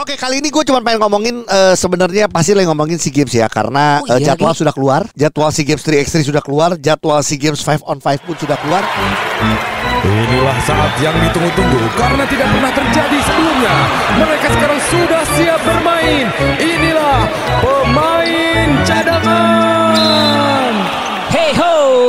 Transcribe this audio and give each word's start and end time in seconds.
Oke 0.00 0.16
kali 0.16 0.40
ini 0.40 0.48
gue 0.48 0.64
cuma 0.64 0.80
pengen 0.80 0.96
ngomongin 1.04 1.44
eh, 1.44 1.76
sebenarnya 1.76 2.24
pasti 2.32 2.56
lagi 2.56 2.64
ngomongin 2.72 2.96
SEA 2.96 3.12
Games 3.12 3.36
ya 3.36 3.52
karena 3.52 4.00
Oh, 4.00 4.08
eh, 4.08 4.16
iya, 4.16 4.32
jadwal 4.32 4.56
Gi. 4.56 4.64
sudah 4.64 4.72
keluar, 4.72 5.04
jadwal 5.12 5.52
SEA 5.52 5.68
Games 5.68 5.84
3x3 5.84 6.24
sudah 6.24 6.40
keluar, 6.40 6.72
jadwal 6.80 7.20
SEA 7.20 7.36
Games 7.36 7.60
5 7.60 7.84
on 7.84 8.00
5 8.00 8.24
pun 8.24 8.32
sudah 8.40 8.56
keluar. 8.64 8.80
Inilah 10.00 10.56
saat 10.64 10.96
yang 11.04 11.12
ditunggu-tunggu 11.20 11.84
karena 12.00 12.24
tidak 12.24 12.48
pernah 12.48 12.72
terjadi 12.72 13.18
sebelumnya. 13.28 13.74
Mereka 14.24 14.46
sekarang 14.56 14.80
sudah 14.88 15.22
siap 15.36 15.60
bermain. 15.68 16.26
Inilah 16.56 17.18
pemain 17.60 18.68
cadangan. 18.88 19.69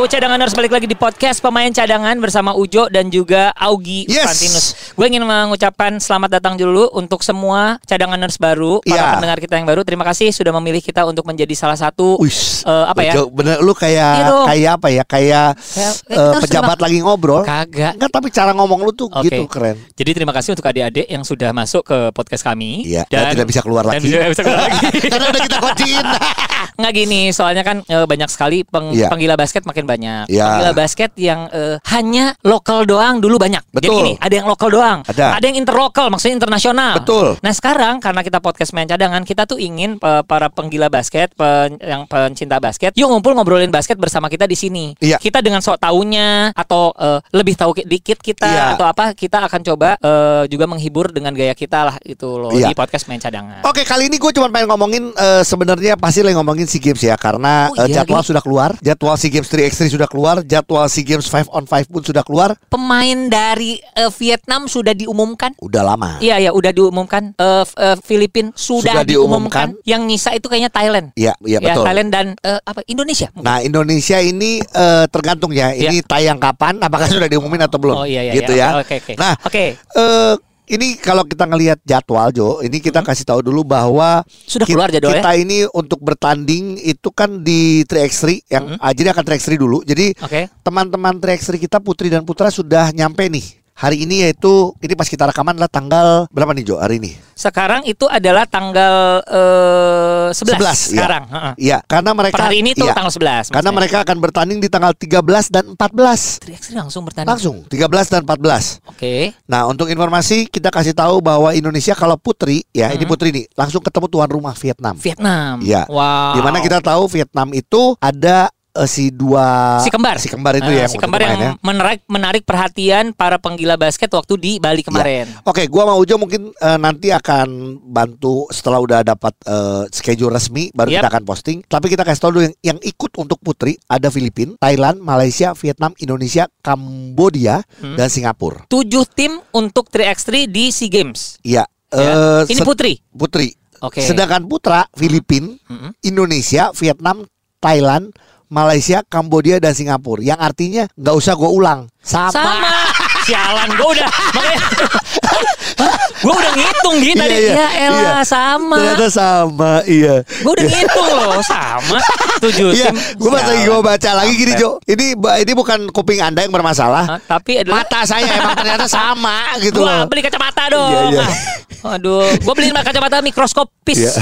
Ho, 0.02 0.10
cadangan 0.10 0.34
harus 0.34 0.58
balik 0.58 0.74
lagi 0.74 0.90
di 0.90 0.98
podcast 0.98 1.38
pemain 1.38 1.70
cadangan 1.70 2.18
bersama 2.18 2.58
Ujo 2.58 2.90
dan 2.90 3.14
juga 3.14 3.54
Augie 3.54 4.10
Yes. 4.10 4.26
Fantinus. 4.26 4.66
Gue 4.98 5.06
ingin 5.06 5.22
mengucapkan 5.22 6.02
selamat 6.02 6.42
datang 6.42 6.58
dulu 6.58 6.90
untuk 6.98 7.22
semua 7.22 7.78
cadanganers 7.86 8.42
baru, 8.42 8.82
para 8.82 8.98
Iya. 8.98 9.14
pendengar 9.14 9.38
kita 9.38 9.62
yang 9.62 9.70
baru. 9.70 9.86
Terima 9.86 10.02
kasih 10.02 10.34
sudah 10.34 10.50
memilih 10.58 10.82
kita 10.82 11.06
untuk 11.06 11.22
menjadi 11.22 11.54
salah 11.54 11.78
satu 11.78 12.18
Wih, 12.18 12.34
eh, 12.66 12.86
apa 12.90 12.98
ya? 13.06 13.14
Bener 13.30 13.62
lu 13.62 13.78
kayak 13.78 14.14
Iya 14.18 14.26
kayak 14.50 14.72
apa 14.74 14.88
ya? 14.90 15.04
Kayak 15.06 15.48
Kayak- 15.70 15.94
eh, 15.94 16.02
kita 16.10 16.18
harus 16.18 16.44
pejabat 16.50 16.70
terima- 16.74 16.86
lagi 16.90 16.98
ngobrol. 17.06 17.42
Kagak. 17.46 17.94
Enggak, 17.94 18.10
tapi 18.10 18.28
cara 18.34 18.52
ngomong 18.58 18.80
lu 18.82 18.92
tuh 18.98 19.06
Oke. 19.06 19.30
gitu 19.30 19.46
keren. 19.46 19.78
Jadi 19.94 20.12
terima 20.18 20.34
kasih 20.34 20.58
untuk 20.58 20.66
adik-adik 20.66 21.06
yang 21.06 21.22
sudah 21.22 21.54
masuk 21.54 21.86
ke 21.86 22.10
podcast 22.10 22.42
kami 22.42 22.90
Iya, 22.90 23.06
dan 23.06 23.38
tidak 23.38 23.46
bisa 23.46 23.62
keluar 23.62 23.86
dan 23.86 24.02
lagi. 24.02 24.10
tidak 24.10 24.34
bisa 24.34 24.42
keluar 24.42 24.66
lagi. 24.66 24.82
Karena 25.14 25.26
udah 25.30 25.42
kita 25.46 25.58
kunciin. 25.62 26.06
Nggak 26.82 26.94
gini, 26.96 27.22
soalnya 27.30 27.62
kan 27.62 27.86
eh, 27.86 28.06
banyak 28.10 28.30
sekali 28.34 28.66
peng- 28.66 28.98
Iya. 28.98 29.14
penggila 29.14 29.38
basket 29.38 29.62
makin 29.62 29.86
banyak. 29.92 30.24
Iya. 30.28 30.46
Penggila 30.48 30.72
basket 30.74 31.12
yang 31.16 31.52
eh, 31.52 31.76
hanya 31.90 32.32
lokal 32.42 32.84
doang 32.84 33.20
dulu 33.20 33.36
banyak. 33.36 33.60
Jadi 33.68 33.76
Betul. 33.84 33.98
gini, 34.00 34.14
ada 34.18 34.34
yang 34.34 34.48
lokal 34.48 34.70
doang, 34.70 35.00
Ada. 35.04 35.40
yang 35.42 35.58
interlokal, 35.58 36.08
maksudnya 36.08 36.36
internasional. 36.38 36.96
Betul. 36.98 37.36
Nah 37.40 37.52
sekarang 37.52 38.00
karena 38.00 38.22
kita 38.22 38.40
podcast 38.40 38.72
main 38.72 38.86
cadangan, 38.86 39.22
kita 39.24 39.44
tuh 39.44 39.60
ingin 39.60 39.98
eh, 39.98 40.24
para 40.24 40.48
penggila 40.48 40.88
basket, 40.88 41.34
pen- 41.34 41.80
yang 41.82 42.06
pencinta 42.06 42.58
basket, 42.58 42.96
yuk 42.96 43.08
ngumpul 43.08 43.34
ngobrolin 43.34 43.70
basket 43.70 43.98
bersama 43.98 44.28
kita 44.28 44.46
di 44.46 44.56
sini. 44.56 44.96
Iya. 44.98 45.18
Kita 45.18 45.40
dengan 45.40 45.60
sok 45.60 45.78
taunya 45.78 46.54
atau 46.54 46.94
eh, 46.94 47.20
lebih 47.32 47.56
tahu 47.56 47.72
ki- 47.74 47.88
dikit 47.88 48.20
kita 48.20 48.48
Iya. 48.48 48.64
atau 48.76 48.86
apa, 48.86 49.12
kita 49.12 49.44
akan 49.44 49.62
coba 49.66 49.90
eh, 49.98 50.44
juga 50.48 50.66
menghibur 50.66 51.10
dengan 51.10 51.34
gaya 51.34 51.52
kita 51.52 51.80
lah 51.84 51.96
itu 52.04 52.28
loh 52.28 52.52
Iya. 52.52 52.70
di 52.70 52.76
podcast 52.76 53.08
main 53.08 53.18
cadangan. 53.18 53.66
Oke 53.66 53.84
kali 53.84 54.08
ini 54.08 54.16
gue 54.16 54.32
cuma 54.32 54.48
pengen 54.48 54.70
ngomongin 54.70 55.12
eh, 55.12 55.44
sebenarnya 55.44 55.98
pasti 55.98 56.22
lagi 56.22 56.36
ngomongin 56.36 56.66
SEA 56.66 56.80
Games 56.80 57.02
ya 57.02 57.16
karena 57.16 57.68
Oh, 57.72 57.76
iya, 57.86 58.02
jadwal 58.04 58.22
Gi. 58.22 58.30
sudah 58.32 58.42
keluar, 58.42 58.70
jadwal 58.80 59.16
SEA 59.16 59.32
Games 59.32 59.50
3x3 59.82 59.90
sudah 59.92 60.06
keluar, 60.06 60.36
jadwal 60.42 60.86
SEA 60.86 61.02
Games 61.04 61.26
5 61.26 61.50
on 61.50 61.66
5 61.66 61.90
pun 61.90 62.02
sudah 62.02 62.22
keluar. 62.22 62.54
Pemain 62.70 63.18
dari 63.26 63.82
eh, 63.82 64.12
Vietnam 64.14 64.66
sudah 64.66 64.94
diumumkan. 64.94 65.58
Udah 65.58 65.82
lama. 65.82 66.22
Iya 66.22 66.38
ya 66.40 66.52
udah 66.52 66.70
diumumkan. 66.70 67.34
Eh 67.34 67.64
f- 67.64 67.74
eh, 67.76 67.98
Filipin 68.00 68.54
sudah, 68.54 69.02
Sudah 69.02 69.06
diumumkan. 69.06 69.74
diumumkan. 69.74 69.84
Yang 69.84 70.02
nyisa 70.06 70.30
itu 70.32 70.46
kayaknya 70.46 70.70
Thailand. 70.70 71.08
Iya, 71.14 71.34
iya 71.42 71.58
Ya, 71.58 71.74
betul. 71.74 71.86
Thailand 71.86 72.10
dan 72.10 72.26
eh, 72.38 72.60
apa 72.62 72.86
Indonesia. 72.86 73.28
mungkin. 73.32 73.46
Nah 73.46 73.58
Indonesia 73.60 74.18
ini 74.18 74.62
eh, 74.62 75.06
tergantung 75.10 75.50
ya, 75.50 75.74
ini 75.74 76.06
tayang 76.06 76.38
kapan, 76.38 76.78
apakah 76.78 77.10
sudah 77.10 77.26
diumumin 77.26 77.62
atau 77.62 77.82
belum? 77.82 77.96
Oh 77.96 78.06
iya 78.06 78.22
iya 78.22 78.34
gitu 78.38 78.54
iya. 78.54 78.78
ya. 78.78 78.82
Oke 78.82 78.96
oke. 79.02 79.14
Nah, 79.18 79.34
Oke. 79.42 79.66
eh, 79.76 80.34
ini 80.68 80.98
kalau 80.98 81.24
kita 81.24 81.46
ngelihat 81.46 81.80
jadwal 81.82 82.30
Jo, 82.30 82.60
ini 82.60 82.78
kita 82.78 83.02
kasih 83.02 83.24
tahu 83.24 83.40
dulu 83.42 83.62
bahwa 83.64 84.22
Hmm. 84.22 84.50
Sudah 84.50 84.66
keluar 84.66 84.90
jadwalnya? 84.90 85.22
Kita 85.22 85.32
ini 85.36 85.64
untuk 85.72 86.02
bertanding 86.02 86.76
itu 86.78 87.10
kan 87.10 87.42
di 87.42 87.86
3x3 87.86 88.42
yang 88.50 88.76
Hmm. 88.76 88.78
ah, 88.80 88.92
jadi 88.92 89.14
akan 89.14 89.24
3x3 89.24 89.56
dulu. 89.56 89.82
Jadi 89.82 90.18
teman-teman 90.60 91.18
3x3 91.18 91.56
kita 91.58 91.78
Putri 91.80 92.10
dan 92.10 92.26
Putra 92.26 92.50
sudah 92.50 92.90
nyampe 92.92 93.26
nih. 93.28 93.61
Hari 93.82 94.06
ini 94.06 94.22
yaitu 94.22 94.78
ini 94.78 94.94
pas 94.94 95.10
kita 95.10 95.26
rekaman 95.26 95.58
adalah 95.58 95.66
tanggal 95.66 96.08
berapa 96.30 96.54
nih 96.54 96.70
Jo 96.70 96.78
hari 96.78 97.02
ini? 97.02 97.18
Sekarang 97.34 97.82
itu 97.82 98.06
adalah 98.06 98.46
tanggal 98.46 99.26
eh, 99.26 100.30
11, 100.30 100.38
11, 100.38 100.62
iya. 100.62 100.74
sekarang. 100.78 101.24
Heeh. 101.26 101.54
Iya, 101.58 101.78
karena 101.90 102.14
mereka 102.14 102.38
Per 102.38 102.46
hari 102.46 102.62
ini 102.62 102.78
tuh 102.78 102.86
iya, 102.86 102.94
tanggal 102.94 103.10
11. 103.10 103.18
Karena 103.18 103.42
maksudnya. 103.50 103.72
mereka 103.74 103.98
akan 104.06 104.18
bertanding 104.22 104.58
di 104.62 104.70
tanggal 104.70 104.94
13 104.94 105.50
dan 105.50 105.64
14. 105.74 106.46
3x3 106.46 106.78
langsung 106.78 107.02
bertanding. 107.10 107.32
Langsung 107.34 107.56
13 107.66 108.14
dan 108.14 108.22
14. 108.22 108.86
Oke. 108.86 109.34
Nah, 109.50 109.66
untuk 109.66 109.90
informasi 109.90 110.46
kita 110.46 110.70
kasih 110.70 110.94
tahu 110.94 111.18
bahwa 111.18 111.50
Indonesia 111.50 111.98
kalau 111.98 112.22
putri 112.22 112.62
ya, 112.70 112.94
ini 112.94 113.02
Hmm. 113.02 113.18
putri 113.18 113.34
nih, 113.34 113.50
langsung 113.58 113.82
ketemu 113.82 114.06
tuan 114.14 114.30
rumah 114.30 114.54
Vietnam. 114.54 114.94
Vietnam. 114.94 115.58
Iya. 115.66 115.90
Wow. 115.90 116.38
Di 116.38 116.42
mana 116.46 116.62
kita 116.62 116.86
tahu 116.86 117.10
Vietnam 117.10 117.50
itu 117.58 117.98
ada 117.98 118.54
eh, 118.74 118.86
si 118.86 119.10
dua 119.10 119.78
si 119.78 119.88
kembar. 119.88 120.16
si 120.16 120.28
kembar 120.28 120.56
itu 120.56 120.66
Ah, 120.66 120.76
ya 120.76 120.86
si 120.86 120.96
kembar 120.96 121.20
yang 121.20 121.32
pemainnya. 121.32 121.52
menarik 121.62 122.02
menarik 122.06 122.44
perhatian 122.44 123.12
para 123.12 123.36
penggila 123.36 123.76
basket 123.76 124.08
waktu 124.08 124.34
di 124.36 124.52
Bali 124.58 124.82
kemarin. 124.82 125.28
Oke, 125.42 125.66
gua 125.66 125.84
sama 125.84 125.96
Ujo 125.96 126.16
mungkin 126.18 126.50
eh, 126.52 126.78
nanti 126.78 127.10
akan 127.10 127.48
bantu 127.86 128.48
setelah 128.48 128.80
udah 128.80 129.00
dapat 129.02 129.34
eh, 129.42 129.84
schedule 129.90 130.32
resmi 130.32 130.72
baru 130.72 130.90
Yep. 130.90 130.98
kita 130.98 131.10
akan 131.10 131.24
posting. 131.24 131.58
Tapi 131.64 131.86
kita 131.88 132.02
kasih 132.02 132.20
tahu 132.20 132.32
dulu 132.34 132.44
yang 132.44 132.56
yang 132.66 132.80
ikut 132.82 133.12
untuk 133.16 133.38
putri 133.38 133.76
ada 133.86 134.08
Filipina, 134.08 134.56
Thailand, 134.58 134.98
Malaysia, 134.98 135.52
Vietnam, 135.54 135.92
Indonesia, 135.98 136.48
Kambodia 136.62 137.64
Hmm. 137.78 137.96
dan 137.96 138.08
Singapura. 138.08 138.64
Tujuh 138.68 139.04
tim 139.08 139.40
untuk 139.52 139.88
3x3 139.88 140.46
di 140.46 140.70
SEA 140.70 140.90
Games. 140.90 141.40
Iya. 141.42 141.66
Ya. 141.90 142.12
eh, 142.40 142.42
Ini 142.48 142.62
putri. 142.62 143.04
putri. 143.10 143.52
Oke. 143.80 144.00
Sedangkan 144.00 144.46
putra 144.46 144.86
Filipina, 144.92 145.52
Mm-mm. 145.66 145.92
Indonesia, 146.02 146.70
Vietnam, 146.72 147.26
Thailand, 147.58 148.14
Malaysia, 148.52 149.00
Kambodia 149.02 149.58
dan 149.58 149.72
Singapura. 149.72 150.20
Yang 150.22 150.40
artinya 150.44 150.84
nggak 150.94 151.16
usah 151.16 151.34
gue 151.34 151.48
ulang. 151.50 151.88
Sama. 152.04 152.36
Sama. 152.36 152.72
Sialan 153.22 153.70
gue 153.72 153.88
udah 153.88 154.10
makanya 154.34 154.58
gue 156.22 156.34
udah 156.34 156.54
ngitung 156.54 156.98
gitu 157.00 157.16
Iya, 157.16 157.22
tadi. 157.24 157.38
iya, 157.40 157.54
ya 157.54 157.68
elah 157.82 158.02
iya. 158.02 158.22
sama. 158.24 158.78
Ternyata 158.78 159.08
sama, 159.08 159.72
iya. 159.86 160.16
Gue 160.42 160.52
udah 160.52 160.66
ngitung 160.68 161.08
loh 161.08 161.38
sama. 161.42 161.98
Tujuh 162.42 162.70
Iya, 162.74 162.90
tim. 162.90 162.98
gue 163.18 163.30
pas 163.30 163.44
lagi 163.44 163.62
gue 163.64 163.80
baca 163.80 164.10
lagi 164.16 164.34
gini 164.36 164.54
Jo. 164.58 164.70
Ini 164.84 165.06
ini 165.16 165.52
bukan 165.54 165.80
kuping 165.90 166.20
anda 166.20 166.42
yang 166.42 166.50
bermasalah. 166.52 167.06
Hah, 167.08 167.20
tapi 167.22 167.62
adalah 167.62 167.86
Mata 167.86 168.02
saya 168.04 168.26
emang 168.28 168.58
ternyata 168.58 168.86
sama 168.86 169.54
gitu 169.62 169.82
Gua 169.82 170.02
loh. 170.02 170.10
beli 170.10 170.22
kacamata 170.22 170.64
dong. 170.68 170.92
Iya, 171.14 171.22
iya. 171.22 171.28
Aduh, 171.82 172.26
gua 172.42 172.54
beli 172.54 172.70
kacamata 172.72 173.20
mikroskopis. 173.20 173.98
Iya. 173.98 174.14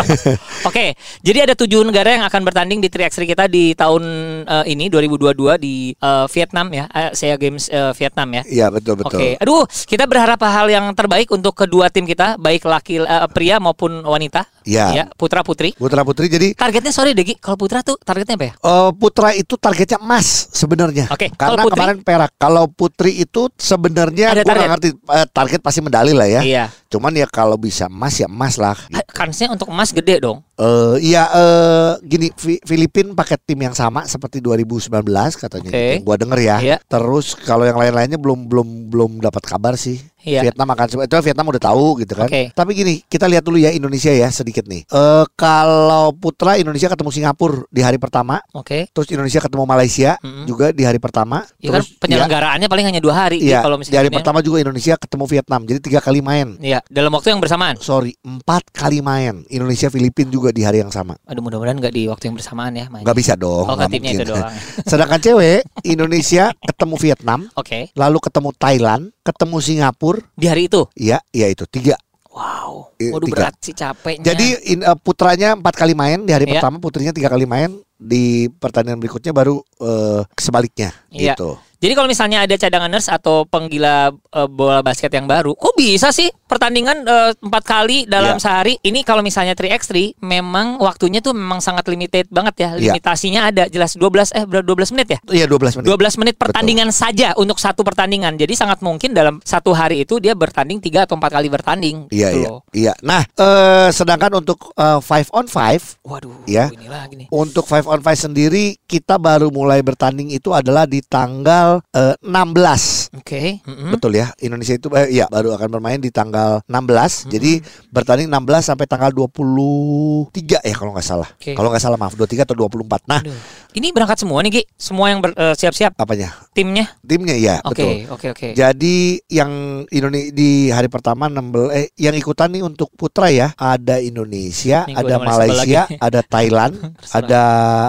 Oke, 0.68 0.94
jadi 1.22 1.46
ada 1.46 1.54
tujuh 1.54 1.86
negara 1.86 2.18
yang 2.18 2.24
akan 2.26 2.42
bertanding 2.42 2.78
di 2.78 2.88
3x3 2.88 3.24
kita 3.26 3.44
di 3.46 3.72
tahun 3.72 4.02
eh, 4.42 4.64
ini 4.70 4.90
2022 4.90 5.56
di 5.56 5.74
eh, 5.92 6.26
Vietnam 6.26 6.66
ya, 6.70 6.84
eh, 6.90 7.10
Sea 7.14 7.36
Games 7.36 7.70
eh, 7.70 7.92
Vietnam 7.94 8.28
ya. 8.34 8.42
Iya 8.44 8.66
betul 8.68 8.98
betul. 8.98 9.18
Oke, 9.18 9.28
aduh, 9.38 9.64
kita 9.86 10.04
berharap 10.04 10.40
hal 10.42 10.66
yang 10.66 10.90
terbaik 10.92 11.30
untuk 11.30 11.54
kedua 11.54 11.88
tim 11.88 12.04
kita, 12.04 12.34
baik 12.36 12.66
laki 12.66 13.00
eh, 13.00 13.26
pria 13.30 13.62
maupun 13.62 14.02
wanita. 14.02 14.46
Iya. 14.66 14.86
Ya, 14.92 15.04
putra 15.16 15.40
putri. 15.40 15.72
Putra 15.72 16.04
putri 16.04 16.28
jadi 16.28 16.52
Targetnya 16.52 16.92
sorry 16.92 17.16
Degi, 17.16 17.38
kalau 17.40 17.56
putra 17.56 17.80
tuh 17.80 17.96
targetnya 17.96 18.36
apa 18.36 18.44
ya? 18.44 18.52
eh, 18.54 18.90
putra 18.92 19.28
itu 19.32 19.54
targetnya 19.56 19.98
emas 20.02 20.50
sebenarnya. 20.52 21.08
Oke, 21.08 21.32
Karena 21.32 21.56
kalau 21.56 21.64
putri? 21.64 21.78
kemarin 21.80 21.96
perak. 22.04 22.30
Kalau 22.36 22.64
putri 22.68 23.12
itu 23.16 23.48
sebenarnya 23.56 24.36
Ada 24.36 24.42
gue 24.44 24.68
ngerti 24.68 24.88
Eh, 25.10 25.26
target 25.32 25.60
pasti 25.60 25.80
medali 25.80 26.12
lah 26.12 26.28
ya. 26.28 26.42
Iya. 26.42 26.64
Cuman 26.90 27.14
ya 27.14 27.30
kalau 27.30 27.54
bisa 27.54 27.86
emas 27.86 28.18
ya 28.18 28.26
emas 28.26 28.58
lah. 28.58 28.74
Ah, 28.90 29.06
Kansnya 29.06 29.54
untuk 29.54 29.70
emas 29.70 29.94
gede 29.94 30.26
dong. 30.26 30.42
Eh 30.60 30.96
iya 31.02 31.24
eh 31.26 31.92
gini 32.02 32.28
Fi- 32.30 32.60
Filipin 32.60 33.12
pakai 33.12 33.40
tim 33.40 33.56
yang 33.58 33.72
sama 33.72 34.04
seperti 34.04 34.38
2019 34.38 34.92
katanya. 35.34 35.70
Oke. 35.70 35.84
Yang 35.96 36.04
Gua 36.04 36.16
denger 36.16 36.38
ya. 36.38 36.56
Iya. 36.60 36.76
Terus 36.82 37.32
kalau 37.34 37.64
yang 37.64 37.74
lain-lainnya 37.74 38.16
belum 38.16 38.44
belum 38.44 38.68
belum 38.88 39.10
dapat 39.18 39.40
kabar 39.42 39.74
sih. 39.74 39.96
Iya. 40.20 40.44
Vietnam 40.44 40.68
akan 40.68 40.84
coba- 40.86 41.04
itu 41.08 41.16
Vietnam 41.24 41.48
udah 41.48 41.62
tahu 41.64 41.86
gitu 41.98 42.12
kan. 42.12 42.28
Oke. 42.28 42.52
Tapi 42.52 42.70
gini, 42.74 43.00
kita 43.02 43.24
lihat 43.24 43.40
dulu 43.40 43.56
ya 43.56 43.72
Indonesia 43.72 44.12
ya 44.12 44.28
sedikit 44.28 44.68
nih. 44.68 44.84
Eh 44.84 45.24
kalau 45.34 46.12
putra 46.12 46.54
Indonesia 46.54 46.92
ketemu 46.92 47.08
Singapura 47.08 47.64
di 47.66 47.80
hari 47.80 47.96
pertama, 47.96 48.36
Oke. 48.52 48.92
terus 48.92 49.08
Indonesia 49.08 49.40
ketemu 49.40 49.64
Malaysia 49.64 50.20
Mm-mm. 50.20 50.44
juga 50.44 50.70
di 50.70 50.84
hari 50.84 51.00
pertama. 51.00 51.48
Ya 51.56 51.72
kan 51.72 51.80
terus 51.80 51.96
penyelenggaraannya 51.96 52.68
paling 52.68 52.84
hanya 52.84 53.00
dua 53.00 53.16
hari 53.18 53.40
Iya, 53.40 53.64
gitu 53.64 53.64
kalau 53.64 53.76
di 53.76 53.80
misalnya 53.80 53.96
hari 53.96 54.06
ini 54.06 54.12
ya. 54.12 54.18
pertama 54.20 54.38
juga 54.40 54.56
Indonesia 54.60 54.94
ketemu 54.94 55.24
Vietnam. 55.26 55.60
Jadi 55.64 55.78
tiga 55.80 56.00
kali 56.04 56.20
main. 56.20 56.48
Iya, 56.60 56.78
dalam 56.86 57.10
waktu 57.10 57.32
yang 57.32 57.40
bersamaan. 57.40 57.80
Sorry, 57.80 58.12
empat 58.20 58.68
kali 58.70 59.00
main. 59.00 59.48
Indonesia 59.48 59.88
Filipina 59.88 60.28
juga 60.28 60.49
di 60.50 60.62
hari 60.62 60.78
yang 60.80 60.90
sama. 60.90 61.14
Aduh 61.24 61.40
mudah-mudahan 61.40 61.78
nggak 61.78 61.94
di 61.94 62.06
waktu 62.06 62.30
yang 62.30 62.36
bersamaan 62.36 62.72
ya. 62.72 62.86
mainnya. 62.88 63.06
Nggak 63.06 63.18
bisa 63.18 63.32
dong. 63.34 63.66
Oh, 63.66 63.76
itu 63.76 64.24
doang. 64.24 64.52
Sedangkan 64.90 65.20
cewek 65.20 65.60
Indonesia 65.82 66.50
ketemu 66.58 66.94
Vietnam, 66.98 67.40
Oke. 67.54 67.90
lalu 67.94 68.18
ketemu 68.20 68.48
Thailand, 68.54 69.02
ketemu 69.22 69.56
Singapura, 69.58 70.20
Di 70.34 70.46
hari 70.46 70.66
itu. 70.66 70.86
iya, 70.94 71.18
iya 71.30 71.46
itu 71.48 71.64
tiga. 71.64 71.94
Wow. 72.30 72.94
Waduh 72.94 73.26
tiga. 73.26 73.34
berat 73.50 73.54
sih 73.58 73.74
capeknya. 73.74 74.22
Jadi 74.22 74.46
in- 74.70 74.86
eh, 74.86 74.98
putranya 74.98 75.58
empat 75.58 75.74
kali 75.74 75.98
main 75.98 76.22
di 76.22 76.30
hari 76.30 76.46
Iya. 76.46 76.62
pertama, 76.62 76.78
putrinya 76.78 77.10
tiga 77.10 77.26
kali 77.26 77.42
main 77.42 77.74
di 77.98 78.46
pertandingan 78.48 79.02
berikutnya 79.02 79.34
baru 79.34 79.58
eh, 79.82 80.22
sebaliknya 80.38 80.94
Iya. 81.10 81.34
gitu. 81.34 81.58
Jadi 81.80 81.96
kalau 81.96 82.12
misalnya 82.12 82.44
ada 82.44 82.60
cadanganers 82.60 83.08
atau 83.08 83.48
penggila 83.48 84.12
eh, 84.12 84.48
bola 84.52 84.84
basket 84.84 85.08
yang 85.10 85.24
baru, 85.24 85.56
kok 85.56 85.72
bisa 85.72 86.12
sih 86.12 86.28
pertandingan 86.44 87.08
eh, 87.08 87.32
empat 87.40 87.64
kali 87.64 88.04
dalam 88.04 88.36
Iya. 88.36 88.44
sehari? 88.44 88.74
Ini 88.84 89.00
kalau 89.00 89.24
misalnya 89.24 89.56
3x3 89.56 90.20
memang 90.20 90.76
waktunya 90.76 91.24
tuh 91.24 91.32
memang 91.32 91.64
sangat 91.64 91.88
limited 91.88 92.28
banget 92.28 92.54
ya. 92.60 92.70
Iya. 92.76 92.92
Limitasinya 92.92 93.48
ada 93.48 93.64
jelas 93.66 93.96
12 93.96 94.28
eh 94.36 94.44
berapa 94.44 94.60
12 94.60 94.92
menit 94.92 95.08
ya? 95.16 95.18
Iya 95.32 95.48
12 95.48 95.80
menit. 95.80 95.88
12 95.88 96.20
menit 96.20 96.34
pertandingan 96.36 96.92
saja 96.92 97.32
untuk 97.40 97.56
satu 97.56 97.80
pertandingan. 97.80 98.36
Jadi 98.36 98.52
sangat 98.52 98.84
mungkin 98.84 99.16
dalam 99.16 99.40
satu 99.40 99.72
hari 99.72 100.04
itu 100.04 100.20
dia 100.20 100.36
bertanding 100.36 100.84
tiga 100.84 101.08
atau 101.08 101.16
empat 101.16 101.32
kali 101.32 101.48
bertanding. 101.48 102.12
Iya 102.12 102.28
gitu 102.28 102.40
iya. 102.44 102.48
loh. 102.52 102.60
Iya. 102.76 102.92
Nah, 103.00 103.24
eh 103.24 103.88
sedangkan 103.88 104.36
untuk 104.36 104.68
eh, 104.76 105.00
five 105.00 105.32
on 105.32 105.48
five 105.48 105.80
Waduh, 106.04 106.44
Iya. 106.44 106.68
ini 106.76 106.92
lagi 106.92 107.14
nih. 107.24 107.26
Untuk 107.32 107.64
five 107.64 107.88
on 107.88 108.04
five 108.04 108.20
sendiri 108.20 108.76
kita 108.84 109.16
baru 109.16 109.48
mulai 109.48 109.80
bertanding 109.80 110.28
itu 110.28 110.52
adalah 110.52 110.84
di 110.84 111.00
tanggal 111.00 111.69
eh, 111.78 112.14
16 112.18 113.14
Oke. 113.20 113.62
mm-mm. 113.62 113.90
Betul 113.94 114.18
ya, 114.18 114.32
Indonesia 114.42 114.74
itu 114.74 114.90
eh, 114.98 115.20
iya 115.20 115.26
baru 115.30 115.54
akan 115.54 115.68
bermain 115.78 116.00
di 116.02 116.10
tanggal 116.10 116.64
16. 116.66 117.30
Jadi 117.30 117.62
bertanding 117.94 118.26
16 118.26 118.70
sampai 118.74 118.86
tanggal 118.90 119.10
23 119.14 120.66
ya 120.66 120.74
kalau 120.74 120.90
nggak 120.96 121.06
salah. 121.06 121.28
Oke. 121.36 121.52
Kalau 121.54 121.68
nggak 121.70 121.82
salah 121.82 121.98
maaf 122.00 122.14
23 122.18 122.42
atau 122.48 122.56
24. 122.56 123.06
Nah, 123.06 123.20
Aduh. 123.22 123.38
Ini 123.70 123.94
berangkat 123.94 124.18
semua 124.18 124.42
nih 124.42 124.50
Ki. 124.50 124.62
Semua 124.74 125.14
yang 125.14 125.22
eh, 125.22 125.54
siap-siap 125.54 125.94
apanya? 125.94 126.34
timnya. 126.50 126.90
Timnya 127.06 127.36
ya, 127.38 127.62
Oke, 127.62 127.82
betul. 127.82 127.90
oke, 128.10 128.26
oke. 128.34 128.48
Jadi 128.58 129.22
yang 129.30 129.82
Indonesia 129.94 130.30
di 130.34 130.50
hari 130.74 130.90
pertama 130.90 131.30
16 131.30 131.70
eh 131.70 131.86
yang 131.94 132.14
ikutan 132.18 132.50
nih 132.50 132.62
untuk 132.66 132.90
putra 132.98 133.30
ya, 133.30 133.54
ada 133.54 134.02
Indonesia, 134.02 134.86
gua 134.90 134.98
ada 134.98 135.14
Malaysia, 135.22 135.80
ada 135.86 136.20
Thailand, 136.26 136.74
ada 137.18 137.42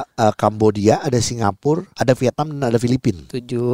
eh, 0.05 0.33
Kambodia, 0.37 1.01
ada 1.01 1.17
Singapura, 1.17 1.87
ada 1.97 2.13
Vietnam 2.13 2.47
dan 2.57 2.63
ada 2.73 2.79
Filipina. 2.81 3.25
Tujuh. 3.31 3.70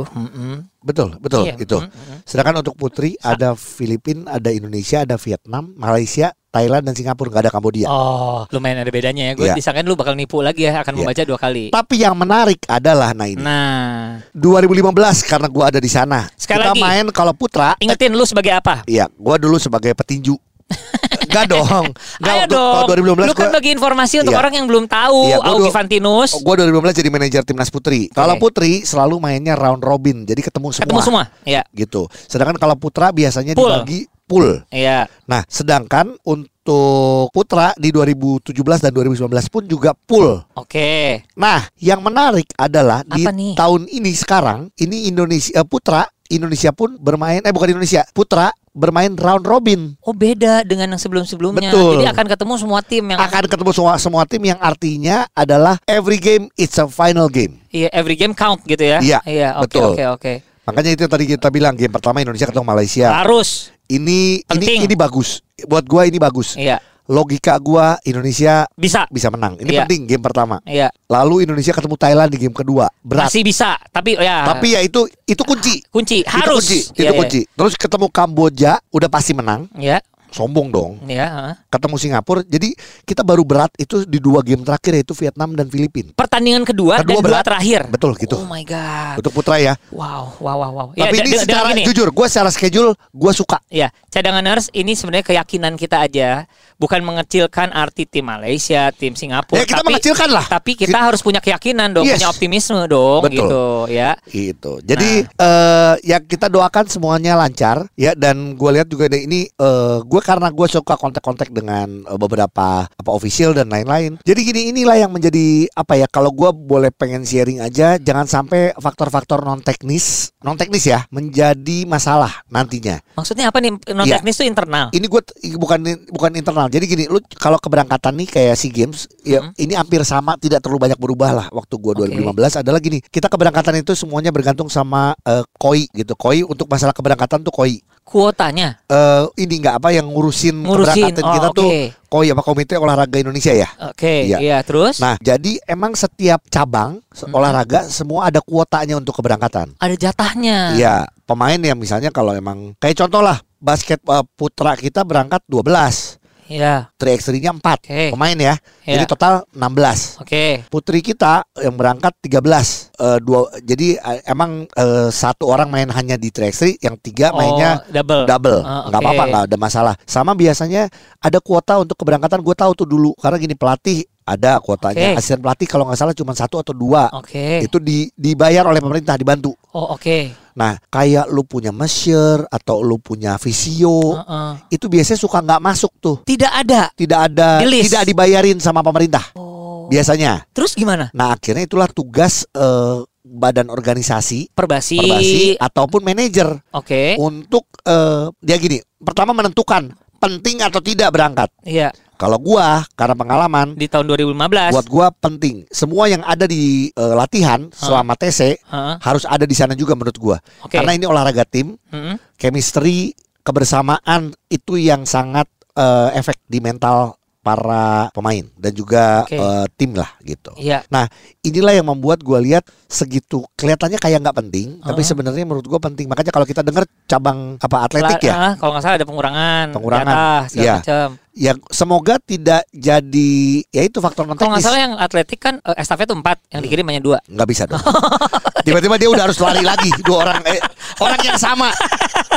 Betul, 0.78 1.16
betul 1.18 1.44
Iya, 1.46 1.56
itu. 1.58 1.78
mm, 1.78 1.88
mm. 1.88 2.18
Sedangkan 2.24 2.60
untuk 2.60 2.76
putri 2.76 3.16
ada 3.20 3.54
Filipina, 3.54 4.36
ada 4.36 4.50
Indonesia, 4.50 5.02
ada 5.02 5.16
Vietnam, 5.16 5.72
Malaysia, 5.74 6.32
Thailand 6.48 6.84
dan 6.84 6.94
Singapura 6.94 7.30
nggak 7.30 7.44
ada 7.44 7.52
Kambodia. 7.52 7.86
Oh, 7.86 8.48
lumayan 8.50 8.80
ada 8.80 8.90
bedanya 8.90 9.30
ya. 9.30 9.34
Gue 9.34 9.46
Iya. 9.46 9.56
disangkain 9.56 9.84
lu 9.84 9.94
bakal 9.94 10.14
nipu 10.14 10.40
lagi 10.40 10.64
ya, 10.64 10.80
akan 10.80 10.90
Iya. 10.90 11.00
membaca 11.00 11.22
dua 11.24 11.38
kali. 11.38 11.66
Tapi 11.70 11.96
yang 11.98 12.14
menarik 12.14 12.60
adalah 12.66 13.12
nah 13.12 13.26
ini 13.26 13.40
Nah, 13.40 14.24
2015 14.32 15.22
karena 15.22 15.48
gua 15.48 15.70
ada 15.70 15.78
di 15.78 15.88
sana. 15.88 16.26
Sekali 16.34 16.62
Kita 16.62 16.72
lagi. 16.72 16.82
main 16.82 17.06
kalau 17.12 17.32
putra, 17.32 17.74
eh, 17.74 17.84
ingetin 17.84 18.12
lu 18.12 18.24
sebagai 18.24 18.52
apa? 18.52 18.82
iya, 18.84 19.06
gua 19.14 19.36
dulu 19.36 19.56
sebagai 19.56 19.94
petinju. 19.94 20.34
Enggak 21.28 21.46
dong. 21.54 21.86
Enggak 22.18 22.36
Ayo 22.38 22.46
dong. 22.48 22.74
Kalau 22.82 22.96
2015 22.96 23.28
lu 23.28 23.34
kan 23.34 23.44
gua, 23.44 23.56
bagi 23.56 23.70
informasi 23.72 24.16
untuk 24.20 24.34
Iya. 24.34 24.40
orang 24.40 24.54
yang 24.54 24.66
belum 24.66 24.86
tahu. 24.86 25.20
Iya, 25.26 25.38
gua 25.38 25.52
Augie 25.54 25.72
Fantinus. 25.72 26.30
gua 26.40 26.56
2015 26.58 26.96
jadi 26.96 27.10
manajer 27.10 27.42
timnas 27.44 27.70
putri. 27.70 28.08
Kalau 28.10 28.36
putri 28.38 28.82
selalu 28.82 29.16
mainnya 29.18 29.54
round 29.54 29.80
robin, 29.80 30.24
jadi 30.24 30.40
ketemu 30.40 30.72
semua. 30.72 30.86
Ketemu 30.86 31.02
semua. 31.04 31.24
Iya. 31.44 31.62
Gitu. 31.70 32.08
Sedangkan 32.26 32.56
kalau 32.56 32.76
putra 32.76 33.12
biasanya 33.12 33.54
Pool. 33.54 33.68
dibagi 33.78 34.00
pool. 34.24 34.60
Iya. 34.68 35.08
Nah, 35.24 35.44
sedangkan 35.46 36.12
untuk 36.22 37.32
putra 37.32 37.72
di 37.74 37.90
2017 37.90 38.52
dan 38.78 38.92
2019 38.92 39.24
pun 39.48 39.64
juga 39.64 39.96
pool. 39.96 40.44
Oke. 40.54 41.24
Nah, 41.34 41.64
yang 41.78 42.02
menarik 42.02 42.52
adalah 42.54 43.04
di 43.04 43.24
Apa 43.24 43.32
nih? 43.32 43.56
tahun 43.56 43.88
ini 43.88 44.12
sekarang 44.12 44.60
ini 44.76 45.08
Indonesia 45.08 45.54
eh, 45.54 45.64
putra 45.64 46.04
Indonesia 46.28 46.72
pun 46.72 47.00
bermain 47.00 47.40
eh 47.40 47.54
bukan 47.56 47.72
Indonesia 47.72 48.04
putra 48.12 48.52
bermain 48.78 49.10
round 49.18 49.42
robin 49.42 49.98
Oh 50.06 50.14
beda 50.14 50.62
dengan 50.62 50.94
yang 50.94 51.02
sebelum-sebelumnya. 51.02 51.74
Betul. 51.74 51.98
Jadi 51.98 52.06
akan 52.14 52.26
ketemu 52.30 52.54
semua 52.62 52.80
tim 52.86 53.04
yang 53.10 53.20
akan 53.20 53.44
ketemu 53.50 53.72
semua 53.74 53.94
semua 53.98 54.24
tim 54.30 54.44
yang 54.46 54.60
artinya 54.62 55.26
adalah 55.34 55.82
every 55.90 56.22
game 56.22 56.46
it's 56.54 56.78
a 56.78 56.86
final 56.86 57.26
game. 57.26 57.58
Iya, 57.74 57.90
every 57.90 58.14
game 58.14 58.38
count 58.38 58.62
gitu 58.70 58.86
ya. 58.86 59.02
Iya, 59.02 59.20
Iya, 59.26 59.50
oke 59.58 59.74
betul. 59.74 59.90
oke 59.98 60.04
oke. 60.14 60.34
Makanya 60.68 60.92
itu 60.94 61.04
tadi 61.10 61.26
kita 61.26 61.48
bilang 61.50 61.74
game 61.74 61.90
pertama 61.90 62.22
Indonesia 62.22 62.46
ketemu 62.46 62.68
Malaysia. 62.68 63.08
Harus. 63.10 63.72
Ini 63.88 64.44
Penting. 64.46 64.84
ini 64.84 64.92
ini 64.92 64.96
bagus. 65.00 65.40
Buat 65.66 65.88
gua 65.88 66.06
ini 66.06 66.20
bagus. 66.20 66.54
Iya. 66.54 66.78
Logika 67.07 67.56
gua 67.57 67.95
Indonesia 68.04 68.68
Bisa. 68.75 69.07
bisa 69.07 69.31
menang. 69.31 69.56
Ini 69.57 69.69
Iya. 69.69 69.81
penting 69.83 70.01
game 70.06 70.24
pertama. 70.24 70.59
Iya. 70.63 70.92
Lalu 71.07 71.48
Indonesia 71.48 71.71
ketemu 71.71 71.95
Thailand 71.95 72.30
di 72.30 72.38
game 72.38 72.51
kedua. 72.51 72.92
Berat. 73.00 73.31
Masih 73.31 73.42
bisa, 73.42 73.80
tapi 73.89 74.15
ya 74.15 74.44
Tapi 74.45 74.75
ya 74.75 74.81
itu 74.81 75.07
itu 75.24 75.42
kunci. 75.42 75.80
kunci 75.88 76.21
Itu 76.21 76.30
harus. 76.30 76.59
kunci, 76.62 76.80
Iya, 76.95 77.12
itu 77.12 77.19
kunci. 77.19 77.42
Terus 77.48 77.74
ketemu 77.75 78.07
Kamboja 78.07 78.71
udah 78.92 79.07
pasti 79.07 79.31
menang, 79.31 79.71
Iya. 79.74 80.04
Sombong 80.30 80.68
dong. 80.70 80.92
Iya, 81.04 81.26
heeh. 81.28 81.54
Ketemu 81.68 81.96
Singapura, 81.98 82.42
jadi 82.42 82.70
kita 83.04 83.22
baru 83.22 83.42
berat 83.42 83.72
itu 83.76 84.04
di 84.04 84.18
dua 84.18 84.42
game 84.42 84.62
terakhir 84.62 84.92
yaitu 84.94 85.14
Vietnam 85.14 85.54
dan 85.54 85.66
Filipina. 85.66 86.12
Pertandingan 86.14 86.64
kedua, 86.64 87.00
Kedua 87.00 87.20
dan 87.20 87.24
dua 87.24 87.24
berat. 87.34 87.46
terakhir. 87.46 87.82
Betul 87.88 88.12
gitu. 88.16 88.36
Oh 88.38 88.46
my 88.46 88.62
god. 88.62 89.18
Untuk 89.18 89.32
putra 89.32 89.58
ya. 89.58 89.74
Wow, 89.90 90.36
wow, 90.38 90.58
wow, 90.58 90.72
wow. 90.72 90.88
Ya, 90.94 91.08
Tapi 91.08 91.18
de- 91.18 91.26
ini 91.26 91.38
secara 91.38 91.70
gini. 91.72 91.84
jujur, 91.84 92.10
gue 92.10 92.28
secara 92.28 92.50
schedule 92.50 92.92
gue 93.10 93.32
suka. 93.32 93.58
Ya, 93.68 93.88
cadanganers 94.10 94.68
ini 94.72 94.94
sebenarnya 94.94 95.26
keyakinan 95.26 95.74
kita 95.74 96.02
aja, 96.02 96.46
bukan 96.76 97.02
mengecilkan 97.02 97.70
arti 97.70 98.04
tim 98.04 98.24
Malaysia, 98.24 98.90
tim 98.92 99.14
Singapura. 99.14 99.58
Ya 99.58 99.66
kita 99.66 99.80
tapi, 99.80 99.88
mengecilkan 99.90 100.30
lah. 100.30 100.46
Tapi 100.46 100.72
kita 100.76 100.98
harus 101.00 101.20
punya 101.20 101.40
keyakinan 101.40 101.92
dong, 101.92 102.04
Yes. 102.04 102.18
punya 102.18 102.30
optimisme 102.30 102.80
dong, 102.86 103.22
Betul. 103.24 103.34
gitu 103.34 103.64
ya. 103.90 104.12
Gitu. 104.26 104.72
Jadi 104.82 105.10
Nah. 105.30 105.36
eh 105.40 105.96
ya 106.06 106.18
kita 106.20 106.48
doakan 106.48 106.86
semuanya 106.88 107.34
lancar 107.34 107.88
ya 107.94 108.14
dan 108.14 108.54
gue 108.54 108.70
lihat 108.72 108.86
juga 108.86 109.08
deh 109.08 109.22
ini 109.22 109.48
eh 109.48 109.98
gue 110.00 110.17
karena 110.22 110.48
gue 110.50 110.68
suka 110.68 110.96
kontak-kontak 110.96 111.50
dengan 111.50 112.04
eh, 112.04 112.18
beberapa 112.18 112.86
apa 112.86 113.10
official 113.12 113.54
dan 113.54 113.68
lain-lain. 113.68 114.18
Jadi 114.22 114.40
gini 114.42 114.62
inilah 114.72 114.98
yang 114.98 115.12
menjadi 115.12 115.68
apa 115.74 115.96
ya 115.96 116.08
kalau 116.08 116.31
gue 116.31 116.50
boleh 116.52 116.90
pengen 116.90 117.24
sharing 117.24 117.60
aja 117.60 117.98
jangan 117.98 118.25
sampai 118.25 118.74
faktor-faktor 118.75 119.42
non 119.42 119.62
teknis 119.62 120.31
non 120.42 120.56
teknis 120.56 120.86
ya 120.86 121.04
menjadi 121.10 121.84
masalah 121.86 122.44
nantinya. 122.48 123.02
Maksudnya 123.16 123.50
apa 123.50 123.58
nih 123.60 123.72
non 123.94 124.06
Iya. 124.06 124.22
teknis 124.22 124.38
itu 124.40 124.46
internal? 124.48 124.88
Ini 124.94 125.06
gue 125.06 125.22
bukan 125.58 125.80
bukan 126.10 126.31
internal. 126.34 126.68
Jadi 126.69 126.86
gini, 126.88 127.04
lu 127.10 127.19
kalau 127.36 127.58
keberangkatan 127.58 128.14
nih 128.16 128.28
kayak 128.30 128.54
SEA 128.56 128.72
Games, 128.72 129.10
ya 129.22 129.44
Hmm. 129.44 129.52
ini 129.58 129.74
hampir 129.75 130.02
sama, 130.08 130.40
tidak 130.40 130.64
terlalu 130.64 130.88
banyak 130.90 131.00
berubah 131.00 131.31
lah. 131.36 131.48
Waktu 131.52 131.75
gue 131.75 131.94
2015 132.06 132.56
adalah 132.56 132.80
gini, 132.80 133.04
kita 133.04 133.28
keberangkatan 133.28 133.81
itu 133.81 133.94
semuanya 133.94 134.31
bergantung 134.31 134.69
sama 134.69 135.18
eh, 135.25 135.44
koi 135.58 135.90
gitu. 135.92 136.14
Koi 136.16 136.42
untuk 136.42 136.69
masalah 136.69 136.94
keberangkatan 136.94 137.44
tuh 137.44 137.52
koi. 137.52 137.81
Kuotanya. 138.07 138.80
Eh 138.88 139.24
ini 139.38 139.59
nggak 139.59 139.83
apa 139.83 139.92
yang 139.92 140.07
ngurusin, 140.07 140.63
Ngurusin. 140.63 141.12
keberangkatan 141.12 141.24
Oh, 141.24 141.33
kita 141.36 141.48
tuh 141.51 141.68
oke. 141.68 141.81
koi 142.07 142.31
apa 142.31 142.39
Komite 142.39 142.80
Olahraga 142.80 143.19
Indonesia 143.19 143.51
ya. 143.51 143.68
Oke, 143.83 144.24
Iya. 144.25 144.39
iya. 144.39 144.57
terus 144.63 144.98
Nah, 144.98 145.19
jadi 145.19 145.59
emang 145.65 145.92
setiap 145.92 146.39
cabang 146.48 147.04
Hmm. 147.12 147.36
olahraga 147.36 147.83
semua 147.86 148.31
ada 148.31 148.39
kuotanya 148.39 148.95
untuk 148.95 149.12
keberangkatan. 149.13 149.75
ada 149.75 149.95
jatahnya. 149.98 150.71
Iya, 150.71 150.95
pemain 151.24 151.59
yang 151.59 151.75
misalnya 151.75 152.07
kalau 152.07 152.31
emang 152.31 152.77
kayak 152.77 152.95
contoh 152.98 153.19
lah 153.19 153.38
basket 153.57 154.00
eh, 154.00 154.25
putra 154.33 154.74
kita 154.74 155.01
berangkat 155.01 155.44
12. 155.44 156.17
Iya. 156.48 156.90
3x3-nya 156.96 157.52
4 157.56 157.64
Oke. 157.84 158.02
pemain 158.16 158.38
ya. 158.40 158.56
Jadi 158.84 159.04
Iya. 159.04 159.12
total 159.12 159.34
16. 159.52 160.18
Oke. 160.24 160.64
Putri 160.72 161.00
kita 161.04 161.44
yang 161.60 161.76
berangkat 161.76 162.16
13. 162.24 162.90
Eh, 162.98 163.20
dua 163.22 163.52
jadi 163.62 164.00
eh, 164.00 164.20
emang 164.26 164.64
eh, 164.66 165.10
satu 165.12 165.48
orang 165.52 165.68
main 165.68 165.88
hanya 165.92 166.16
di 166.16 166.32
3x3, 166.32 166.80
yang 166.82 166.96
tiga 166.98 167.36
mainnya 167.36 167.84
oh, 167.84 167.92
double. 167.92 168.24
double. 168.26 168.60
Ah, 168.64 168.88
nggak 168.90 169.00
oke. 169.00 169.06
apa-apa, 169.06 169.24
nggak 169.28 169.44
ada 169.52 169.58
masalah. 169.60 169.94
Sama 170.08 170.32
biasanya 170.34 170.88
ada 171.20 171.40
kuota 171.44 171.78
untuk 171.84 172.00
keberangkatan. 172.00 172.40
Gue 172.42 172.56
tahu 172.56 172.72
tuh 172.74 172.88
dulu 172.88 173.12
karena 173.19 173.38
gini 173.38 173.56
pelatih 173.56 174.07
ada 174.28 174.60
kuotanya. 174.60 175.16
Oke. 175.16 175.24
Asisten 175.24 175.40
pelatih 175.40 175.68
kalau 175.72 175.88
nggak 175.88 176.00
salah 176.04 176.12
cuma 176.12 176.36
satu 176.36 176.60
atau 176.60 176.76
dua. 176.76 177.07
Oke. 177.16 177.64
Itu 177.64 177.80
di, 177.80 178.12
dibayar 178.12 178.68
oleh 178.68 178.84
pemerintah, 178.84 179.16
dibantu. 179.16 179.56
Oh, 179.72 179.96
oke. 179.96 180.36
Nah, 180.60 180.76
kayak 180.92 181.31
lu 181.31 181.48
punya 181.48 181.72
measure 181.72 182.44
atau 182.52 182.84
lu 182.84 183.00
punya 183.00 183.40
visio, 183.40 184.19
Heeh. 184.19 184.76
itu 184.76 184.92
biasanya 184.92 185.19
suka 185.22 185.40
nggak 185.40 185.64
masuk 185.64 185.92
tuh. 186.04 186.16
Tidak 186.28 186.52
ada. 186.52 186.92
Tidak 186.92 187.19
ada, 187.31 187.64
Di 187.64 187.88
tidak 187.88 188.04
dibayarin 188.04 188.60
sama 188.60 188.84
pemerintah. 188.84 189.24
Oh. 189.40 189.88
Biasanya. 189.88 190.44
Terus 190.52 190.76
gimana? 190.76 191.07
Nah 191.16 191.31
akhirnya 191.31 191.64
itulah 191.64 191.88
tugas 191.88 192.44
eh, 192.52 192.98
badan 193.24 193.72
organisasi, 193.72 194.52
Perbasi. 194.52 194.98
perbasi 195.00 195.40
ataupun 195.60 196.02
manajer 196.04 196.60
Oke. 196.76 197.16
untuk 197.16 197.68
eh, 197.88 198.28
dia 198.44 198.57
gini. 198.60 198.84
Pertama 198.98 199.31
menentukan 199.31 199.94
penting 200.18 200.62
atau 200.66 200.81
tidak 200.81 201.14
berangkat. 201.14 201.50
Iya. 201.64 201.94
Kalau 202.18 202.42
gua 202.42 202.81
karena 202.97 203.14
pengalaman, 203.14 203.78
Di 203.78 203.86
tahun 203.86 204.09
2015. 204.09 204.74
buat 204.74 204.88
gua 204.90 205.07
penting. 205.14 205.69
Semua 205.69 206.09
yang 206.09 206.26
ada 206.26 206.50
di 206.50 206.90
eh, 206.90 207.14
latihan 207.14 207.69
selama 207.69 208.18
TC 208.18 208.57
Heeh. 208.57 208.95
harus 208.97 209.24
ada 209.30 209.45
di 209.45 209.54
sana 209.54 209.78
juga 209.78 209.94
menurut 209.94 210.18
gua. 210.18 210.38
Oke. 210.66 210.81
Karena 210.81 210.97
ini 210.97 211.06
olahraga 211.06 211.45
tim, 211.45 211.78
Mm-mm. 211.94 212.18
chemistry, 212.42 213.14
kebersamaan 213.45 214.33
itu 214.50 214.81
yang 214.81 215.06
sangat 215.06 215.45
eh, 215.78 216.09
efek 216.18 216.42
di 216.50 216.57
mental 216.57 217.14
para 217.47 217.85
pemain 218.11 218.44
dan 218.54 218.71
juga 218.71 219.23
Oke. 219.23 219.35
eh, 219.35 219.66
tim 219.73 219.92
lah 219.94 220.11
gitu. 220.21 220.51
Iya. 220.56 220.83
Nah, 220.87 221.07
inilah 221.42 221.71
yang 221.71 221.87
membuat 221.87 222.19
gua 222.19 222.37
lihat 222.37 222.61
segitu 222.85 223.47
kelihatannya 223.54 223.95
kayak 223.95 224.19
nggak 224.19 224.37
penting, 224.37 224.68
tapi 224.80 224.95
Uh-huh. 224.97 225.07
sebenarnya 225.07 225.44
menurut 225.44 225.63
gua 225.63 225.80
penting. 225.80 226.06
Makanya 226.06 226.30
kalau 226.30 226.44
kita 226.44 226.59
dengar 226.59 226.83
cabang 227.06 227.56
apa 227.57 227.77
atletik 227.81 228.19
ya, 228.21 228.33
Ah, 228.33 228.54
kalau 228.54 228.71
nggak 228.71 228.83
salah 228.83 228.95
ada 228.95 229.06
pengurangan. 229.06 229.66
Pengurangan. 229.71 230.16
segala 230.45 230.59
Iya. 230.59 230.75
macam. 230.77 231.09
ya 231.37 231.54
semoga 231.69 232.18
tidak 232.19 232.66
jadi 232.68 233.33
ya 233.69 233.85
itu 233.85 234.01
faktor 234.01 234.25
non 234.25 234.33
Kalau 234.33 234.51
nggak 234.51 234.66
salah 234.66 234.81
yang 234.81 234.97
atletik 234.97 235.37
kan 235.37 235.61
eh, 235.61 235.77
estafet 235.77 236.09
tuh 236.09 236.18
empat, 236.18 236.42
yang 236.49 236.59
dikirim 236.59 236.81
hanya 236.83 236.97
dua. 236.97 237.18
Nggak 237.23 237.47
bisa 237.47 237.63
dong. 237.63 237.77
Tiba-tiba 238.66 238.97
dia 238.97 239.06
udah 239.07 239.23
harus 239.23 239.37
lari 239.37 239.61
lagi 239.61 239.94
dua 240.01 240.25
orang 240.25 240.42
eh, 240.44 240.57
orang 240.97 241.21
yang 241.21 241.37
sama. 241.37 241.69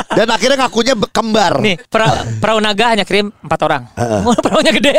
Dan 0.09 0.27
akhirnya 0.27 0.57
ngakunya 0.61 0.93
kembar. 1.09 1.53
Nih, 1.59 1.75
pra, 1.85 2.07
perahu 2.37 2.59
naga 2.59 2.91
hanya 2.91 3.03
kirim 3.03 3.29
empat 3.37 3.59
orang. 3.61 3.83
Perahunya 4.43 4.71
gede. 4.73 4.93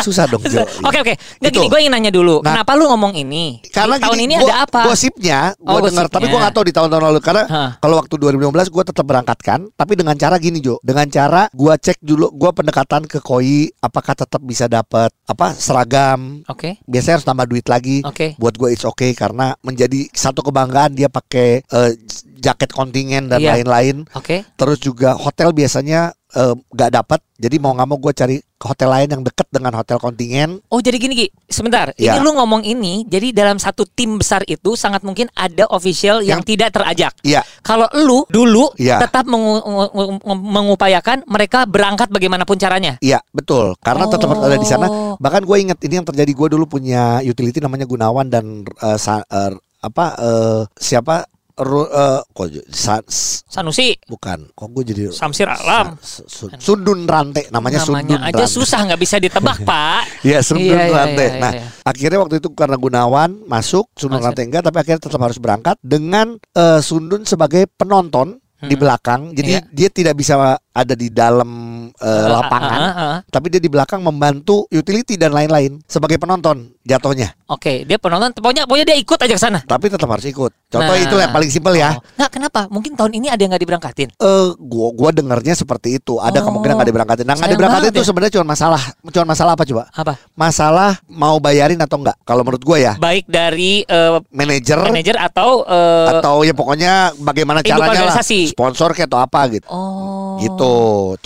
Susah 0.00 0.26
dong, 0.26 0.42
Jo. 0.44 0.66
Oke 0.82 0.98
oke. 0.98 1.14
Nggak 1.38 1.50
Itu. 1.50 1.60
gini, 1.60 1.70
gue 1.70 1.78
ingin 1.78 1.92
nanya 1.92 2.10
dulu. 2.10 2.42
Nah, 2.42 2.58
kenapa 2.58 2.74
lu 2.74 2.90
ngomong 2.90 3.14
ini? 3.14 3.62
Karena 3.70 3.96
Di 3.96 4.02
tahun 4.02 4.16
gini, 4.16 4.24
ini 4.26 4.34
gua- 4.36 4.48
ada 4.48 4.56
apa? 4.66 4.80
Gosipnya, 4.84 5.40
gue 5.54 5.70
Oh, 5.70 5.80
dengar, 5.80 6.06
tapi 6.08 6.26
gue 6.26 6.34
nggak 6.36 6.52
tahu 6.52 6.64
di 6.66 6.74
tahun-tahun 6.74 7.02
lalu. 7.04 7.20
Karena 7.22 7.42
Hah. 7.46 7.70
kalau 7.78 7.96
waktu 7.96 8.14
2015 8.16 8.66
gue 8.68 8.82
tetap 8.84 9.04
berangkatkan, 9.04 9.58
tapi 9.72 9.92
dengan 9.94 10.16
cara 10.16 10.36
gini 10.36 10.58
Jo, 10.58 10.82
dengan 10.82 11.06
cara 11.06 11.46
gue 11.48 11.72
cek 11.72 12.02
dulu, 12.02 12.30
gue 12.32 12.50
pendekatan 12.50 13.06
ke 13.06 13.18
koi, 13.18 13.70
apakah 13.78 14.14
tetap 14.16 14.42
bisa 14.42 14.66
dapat 14.66 15.14
apa 15.22 15.54
seragam. 15.54 16.42
Oke. 16.46 16.82
Biasanya 16.84 17.14
harus 17.16 17.26
tambah 17.26 17.46
duit 17.46 17.66
lagi. 17.66 18.02
Oke. 18.02 18.34
Buat 18.36 18.54
gue 18.56 18.68
it's 18.70 18.82
okay 18.84 19.12
karena 19.12 19.54
menjadi 19.62 20.10
satu 20.10 20.42
kebanggaan 20.42 20.92
dia 20.92 21.06
pakai 21.06 21.62
eh, 21.62 21.92
jaket 22.42 22.74
kontingen 22.74 23.30
dan 23.30 23.38
Iya. 23.38 23.54
lain-lain. 23.56 24.02
Oke. 24.12 24.42
Terus 24.52 24.78
juga 24.78 25.14
hotel 25.14 25.54
biasanya 25.54 26.10
eh, 26.32 26.56
nggak 26.56 26.90
dapat, 26.90 27.20
jadi 27.36 27.60
mau 27.60 27.76
nggak 27.76 27.84
mau 27.86 28.00
gue 28.00 28.08
cari 28.10 28.36
hotel 28.56 28.88
lain 28.88 29.08
yang 29.10 29.20
deket 29.20 29.52
dengan 29.52 29.76
hotel 29.76 30.00
kontingen. 30.00 30.64
Oh 30.66 30.80
jadi 30.80 30.96
gini 30.96 31.12
Gi, 31.12 31.28
sebentar. 31.44 31.92
Ya. 32.00 32.16
Ini 32.16 32.24
lu 32.24 32.32
ngomong 32.32 32.64
ini, 32.64 33.04
jadi 33.04 33.36
dalam 33.36 33.60
satu 33.60 33.84
tim 33.84 34.16
besar 34.16 34.40
itu 34.48 34.72
sangat 34.72 35.04
mungkin 35.04 35.28
ada 35.36 35.68
official 35.68 36.24
yang, 36.24 36.40
tidak 36.40 36.72
terajak. 36.72 37.12
Iya. 37.20 37.44
Kalau 37.60 37.84
lu 37.92 38.24
dulu 38.32 38.72
Iya. 38.74 39.04
tetap 39.04 39.28
mengu- 39.28 39.60
mengu- 39.60 40.24
mengupayakan 40.40 41.20
mereka 41.26 41.68
berangkat 41.68 42.08
bagaimanapun 42.08 42.56
caranya. 42.56 42.96
Iya 42.98 43.20
betul 43.30 43.76
karena 43.78 44.08
tetap 44.08 44.32
harus 44.32 44.42
ada 44.42 44.56
di 44.56 44.64
sana. 44.64 44.86
Oh. 44.88 45.14
Bahkan 45.20 45.44
gue 45.44 45.56
ingat 45.60 45.78
ini 45.84 46.00
yang 46.00 46.08
terjadi 46.08 46.32
gue 46.32 46.48
dulu 46.48 46.64
punya 46.66 47.20
utility 47.20 47.60
namanya 47.60 47.84
Gunawan 47.84 48.26
dan 48.26 48.64
sa- 48.96 49.26
eh, 49.26 49.52
apa 49.80 50.04
eh, 50.16 50.60
siapa 50.74 51.28
Ru, 51.54 51.84
eh, 51.84 52.20
kok 52.26 52.48
j- 52.48 52.64
sa- 52.66 53.04
s- 53.04 53.44
Sanusi, 53.44 53.92
bukan 54.04 54.50
kok 54.50 54.68
gue 54.68 54.84
jadi 54.84 55.02
Samsir 55.08 55.44
Alam. 55.44 55.94
Sa- 55.96 56.24
su- 56.24 56.50
Sundun 56.54 57.04
Rante 57.04 57.46
namanya, 57.48 57.78
Sundun 57.78 58.08
Namanya 58.08 58.24
aja 58.26 58.42
Rante. 58.42 58.50
susah 58.50 58.80
nggak 58.82 58.96
bisa 58.98 59.16
ditebak, 59.16 59.60
Pak. 59.68 60.02
Iya 60.22 60.40
Sundun 60.40 60.72
Iya, 60.72 60.80
iya, 60.82 60.96
Rante. 60.96 61.26
iya, 61.26 61.38
nah 61.38 61.52
iya. 61.52 61.64
akhirnya 61.82 62.18
waktu 62.18 62.34
itu 62.36 62.48
karena 62.50 62.74
Gunawan 62.74 63.30
masuk 63.44 63.86
Sundun 63.92 64.18
Masuk. 64.18 64.26
Rante 64.28 64.42
enggak 64.42 64.62
tapi 64.64 64.76
akhirnya 64.76 65.00
tetap 65.00 65.20
harus 65.20 65.38
berangkat 65.38 65.76
dengan 65.78 66.26
eh, 66.52 66.80
Sundun 66.80 67.22
sebagai 67.22 67.70
penonton 67.70 68.41
di 68.62 68.74
belakang. 68.74 69.34
Jadi 69.34 69.50
Iya. 69.52 69.60
dia 69.68 69.88
tidak 69.90 70.14
bisa 70.14 70.34
ada 70.72 70.94
di 70.94 71.10
dalam 71.10 71.50
eh, 71.92 72.26
lapangan. 72.30 72.78
Ah, 72.80 72.88
ah, 72.88 73.02
ah. 73.02 73.18
tapi 73.28 73.52
dia 73.52 73.60
di 73.60 73.68
belakang 73.68 74.00
membantu 74.00 74.64
utility 74.70 75.18
dan 75.18 75.30
lain-lain 75.30 75.82
sebagai 75.84 76.16
penonton 76.16 76.72
jatuhnya. 76.82 77.34
Oke, 77.46 77.84
dia 77.84 78.00
penonton, 78.00 78.32
pokoknya, 78.32 78.64
pokoknya 78.64 78.86
dia 78.94 78.96
ikut 78.98 79.18
aja 79.20 79.34
ke 79.36 79.42
sana. 79.42 79.60
Tapi 79.62 79.92
tetap 79.92 80.08
harus 80.08 80.24
ikut. 80.24 80.50
Contoh 80.72 80.94
Nah. 80.96 81.04
itu 81.04 81.14
yang 81.14 81.30
paling 81.30 81.50
simpel 81.52 81.76
ya. 81.76 81.94
Oh. 81.94 82.00
Nggak, 82.16 82.30
kenapa? 82.32 82.60
Mungkin 82.72 82.96
tahun 82.96 83.12
ini 83.20 83.28
ada 83.28 83.38
yang 83.38 83.52
nggak 83.52 83.62
diberangkatin. 83.62 84.08
Eh, 84.16 84.48
gua 84.56 84.88
gua 84.96 85.10
dengarnya 85.12 85.52
seperti 85.52 86.00
itu. 86.00 86.16
Ada 86.16 86.40
Oh. 86.40 86.48
kemungkinan 86.48 86.74
nggak 86.80 86.88
diberangkatin. 86.88 87.26
Nah, 87.28 87.36
nggak 87.36 87.52
diberangkatin 87.52 87.90
itu 87.92 88.00
ya. 88.00 88.06
sebenarnya 88.08 88.32
cuma 88.40 88.46
masalah, 88.48 88.82
cuma 89.12 89.24
masalah 89.28 89.52
apa 89.52 89.64
coba? 89.68 89.82
Apa? 89.92 90.14
Masalah 90.32 90.90
mau 91.06 91.36
bayarin 91.36 91.78
atau 91.78 92.00
enggak? 92.00 92.16
Kalau 92.24 92.42
menurut 92.42 92.62
gua 92.64 92.78
ya, 92.80 92.92
Baik 92.96 93.28
dari 93.28 93.84
eh, 93.84 94.18
manajer 94.32 94.78
manajer 94.80 95.16
atau 95.20 95.62
eh, 95.68 96.08
atau 96.18 96.40
ya 96.42 96.54
pokoknya 96.56 97.12
bagaimana 97.20 97.60
caranya 97.60 98.08
lah. 98.08 98.16
Sponsor 98.52 98.92
kayak 98.92 99.08
atau 99.08 99.20
apa 99.20 99.40
gitu. 99.50 99.66
Oh. 99.68 100.36
Gitu. 100.38 100.74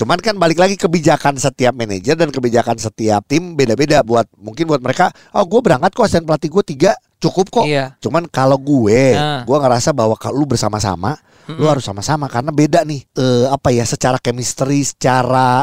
Cuman 0.02 0.18
kan 0.22 0.38
balik 0.38 0.58
lagi 0.62 0.78
kebijakan 0.78 1.36
setiap 1.36 1.74
manajer 1.74 2.14
dan 2.14 2.30
kebijakan 2.30 2.78
setiap 2.78 3.26
tim 3.26 3.58
beda-beda 3.58 4.00
buat 4.06 4.30
mungkin 4.38 4.70
buat 4.70 4.80
mereka, 4.80 5.10
oh 5.34 5.44
gue 5.44 5.60
berangkat 5.60 5.90
kok 5.92 6.06
asisten 6.06 6.24
pelatih 6.24 6.50
gue 6.50 6.64
tiga 6.64 6.92
cukup 7.18 7.46
kok. 7.50 7.66
Iya. 7.66 7.98
Cuman 8.00 8.30
kalau 8.30 8.56
gue, 8.56 9.16
Nah. 9.16 9.42
gue 9.42 9.56
ngerasa 9.56 9.90
bahwa 9.92 10.14
kalau 10.16 10.42
lu 10.42 10.46
bersama-sama, 10.46 11.16
lu 11.46 11.66
harus 11.70 11.86
sama-sama 11.86 12.26
karena 12.26 12.50
beda 12.50 12.82
nih. 12.82 13.06
Eh 13.14 13.46
apa 13.46 13.70
ya 13.70 13.86
secara 13.86 14.18
chemistry, 14.18 14.82
secara 14.82 15.62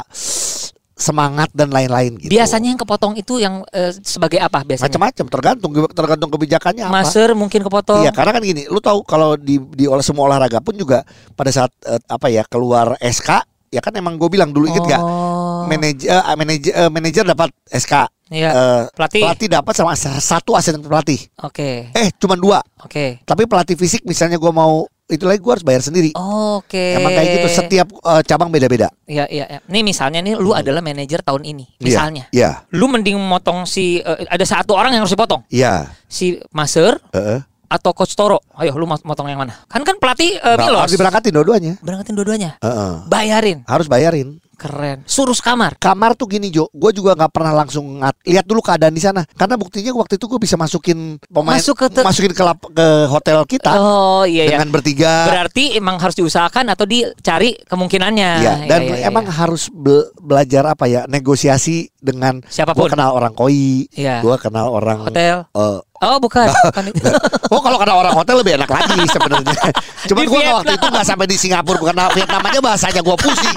semangat 0.94 1.50
dan 1.58 1.74
lain-lain 1.74 2.22
gitu. 2.22 2.30
Biasanya 2.30 2.74
yang 2.74 2.82
kepotong 2.82 3.18
itu 3.18 3.42
yang 3.42 3.66
eh, 3.74 3.90
sebagai 4.06 4.38
apa 4.38 4.62
biasanya? 4.62 4.94
macam-macam 4.94 5.26
tergantung 5.26 5.72
tergantung 5.90 6.30
kebijakannya 6.30 6.86
apa. 6.86 6.94
Maser 6.94 7.34
mungkin 7.34 7.66
kepotong. 7.66 8.06
Iya, 8.06 8.14
karena 8.14 8.32
kan 8.38 8.42
gini, 8.46 8.70
lu 8.70 8.78
tahu 8.78 9.02
kalau 9.02 9.34
di 9.34 9.58
di 9.74 9.90
olah 9.90 10.06
semua 10.06 10.30
olahraga 10.30 10.62
pun 10.62 10.78
juga 10.78 11.02
pada 11.34 11.50
saat 11.50 11.74
eh, 11.90 11.98
apa 12.06 12.30
ya 12.30 12.46
keluar 12.46 12.94
SK, 13.02 13.30
ya 13.74 13.82
kan 13.82 13.94
emang 13.98 14.22
gue 14.22 14.30
bilang 14.30 14.54
dulu 14.54 14.70
inget 14.70 14.86
gak? 14.86 15.02
Oh. 15.02 15.66
Manajer 15.66 16.14
eh, 16.14 16.36
manajer 16.38 16.74
eh, 16.78 16.90
manajer 16.94 17.24
dapat 17.26 17.50
SK. 17.74 17.94
Iya. 18.30 18.50
Eh, 18.54 18.84
Pelatih. 18.94 19.22
pelatih 19.26 19.48
dapat 19.50 19.74
sama 19.74 19.98
satu 19.98 20.54
asisten 20.54 20.86
pelatih. 20.86 21.18
Oke. 21.42 21.90
Eh, 21.90 22.08
cuma 22.22 22.38
dua. 22.38 22.62
Oke. 22.86 23.22
Tapi 23.26 23.50
pelatih 23.50 23.74
fisik 23.78 24.06
misalnya 24.06 24.38
gue 24.38 24.54
mau 24.54 24.86
itu 25.03 25.27
lagi 25.27 25.39
gue 25.39 25.51
harus 25.51 25.65
bayar 25.67 25.83
sendiri. 25.83 26.15
Oke. 26.15 26.95
Emang 26.95 27.12
kayak 27.12 27.29
gitu 27.38 27.48
setiap 27.51 27.88
eh, 27.91 28.22
cabang 28.24 28.48
beda-beda. 28.48 28.88
Iya, 29.03 29.27
iya, 29.27 29.45
iya. 29.48 29.60
Nih 29.67 29.83
misalnya 29.83 30.24
nih 30.24 30.36
lu 30.36 30.55
adalah 30.55 30.79
manajer 30.79 31.19
tahun 31.19 31.43
ini. 31.43 31.65
Iya, 31.75 31.83
Misalnya. 31.83 32.24
Iya. 32.31 32.50
Lu 32.72 32.88
mending 32.88 33.19
motong 33.19 33.67
si 33.67 34.00
eh, 34.00 34.24
ada 34.25 34.43
satu 34.43 34.74
orang 34.74 34.95
yang 34.95 35.03
harus 35.03 35.12
dipotong. 35.12 35.43
Iya. 35.51 35.91
Si 36.07 36.39
Maser 36.50 37.03
Heeh. 37.12 37.43
atau 37.67 37.91
coach 37.91 38.15
Toro. 38.15 38.39
Ayo 38.55 38.72
lu 38.74 38.88
mot- 38.88 39.03
motong 39.03 39.27
yang 39.27 39.43
mana? 39.43 39.60
Kan 39.67 39.83
kan 39.83 40.00
pelatih 40.00 40.39
Nah, 40.39 40.55
Milos. 40.55 40.88
harus 40.88 40.93
diberangkatin 40.95 41.31
dua-duanya. 41.36 41.74
Berangkatin 41.83 42.13
dua-duanya. 42.15 42.50
Heeh. 42.63 42.93
Bayarin. 43.12 43.60
Harus 43.67 43.91
bayarin. 43.91 44.39
Keren. 44.63 44.98
Suruh 45.03 45.32
sekamar. 45.32 45.75
Kamar 45.75 46.13
tuh 46.13 46.25
gini 46.25 46.48
Jo, 46.48 46.70
gue 46.70 46.91
juga 46.91 47.13
nggak 47.13 47.29
pernah 47.29 47.51
langsung 47.53 48.00
ngat, 48.00 48.15
lihat 48.24 48.43
dulu 48.43 48.60
keadaan 48.60 48.91
di 48.91 49.00
sana. 49.00 49.27
Karena 49.29 49.53
buktinya 49.53 49.91
waktu 49.93 50.15
itu 50.15 50.25
gue 50.25 50.39
bisa 50.39 50.55
masukin 50.55 51.20
pemain, 51.25 51.60
Masuk 51.60 51.75
ke 51.77 51.88
masukin 52.00 52.32
ke, 52.32 52.41
lap- 52.41 52.70
ke 52.70 52.88
hotel 53.05 53.43
kita 53.43 53.72
Oh 53.74 54.24
iya 54.24 54.48
ya. 54.48 54.50
dengan 54.55 54.72
bertiga. 54.72 55.27
Berarti 55.27 55.75
emang 55.75 56.00
harus 56.00 56.15
diusahakan 56.15 56.72
atau 56.72 56.84
dicari 56.84 57.60
kemungkinannya. 57.63 58.32
Iya, 58.39 58.53
dan 58.65 58.79
Iya, 58.82 58.88
iya, 58.88 58.98
iya, 59.00 59.08
emang 59.08 59.25
iya. 59.25 59.36
harus 59.36 59.67
be- 59.70 60.08
belajar 60.17 60.63
apa 60.65 60.86
ya 60.86 61.03
negosiasi 61.05 61.91
dengan 61.98 62.39
Siapa 62.46 62.72
pun. 62.72 62.88
Gue 62.88 62.96
kenal 62.96 63.12
orang 63.12 63.34
koi, 63.34 63.88
Iya. 63.91 64.20
gue 64.20 64.36
kenal 64.38 64.72
orang 64.72 65.03
hotel. 65.03 65.43
eh, 65.50 65.79
Oh 66.03 66.20
bukan, 66.20 66.51
bukan 66.51 66.91
itu. 66.91 67.00
oh 67.48 67.63
kalau 67.63 67.79
kenal 67.79 67.96
orang 67.98 68.12
hotel 68.12 68.36
lebih 68.36 68.60
enak 68.60 68.67
lagi 68.67 69.00
sebenarnya. 69.15 69.55
Cuman 70.03 70.24
gue 70.25 70.41
waktu 70.51 70.72
itu 70.75 70.86
nggak 70.86 71.05
sampai 71.05 71.25
di 71.25 71.38
Singapura, 71.38 71.79
karena 71.82 72.12
Vietnam 72.12 72.43
aja 72.43 72.60
bahasanya 72.60 73.00
gue 73.00 73.15
pusing. 73.15 73.55